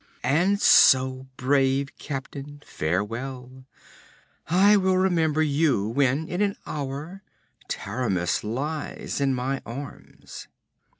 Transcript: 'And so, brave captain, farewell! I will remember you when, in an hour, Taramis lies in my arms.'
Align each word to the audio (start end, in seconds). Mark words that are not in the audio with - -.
'And 0.23 0.59
so, 0.59 1.27
brave 1.37 1.95
captain, 1.99 2.63
farewell! 2.65 3.65
I 4.47 4.75
will 4.75 4.97
remember 4.97 5.43
you 5.43 5.87
when, 5.89 6.27
in 6.27 6.41
an 6.41 6.55
hour, 6.65 7.21
Taramis 7.69 8.43
lies 8.43 9.21
in 9.21 9.35
my 9.35 9.61
arms.' 9.63 10.47